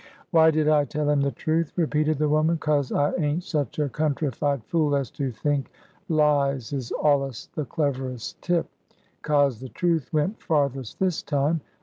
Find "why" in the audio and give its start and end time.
0.31-0.49